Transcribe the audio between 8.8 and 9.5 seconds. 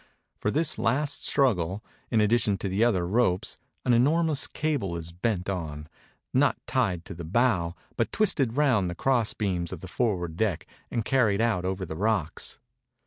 the cross